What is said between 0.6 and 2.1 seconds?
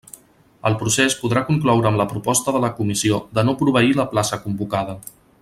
El procés podrà concloure amb la